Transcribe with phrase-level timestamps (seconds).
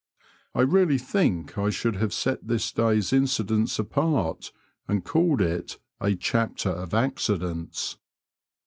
[0.55, 4.51] I really think I should have set this* day's incidents apart
[4.87, 7.99] and called it a Chapter of Accidents.